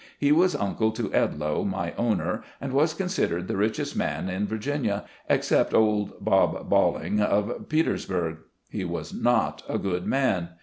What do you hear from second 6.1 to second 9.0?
Bob Boiling, of Peters burg. He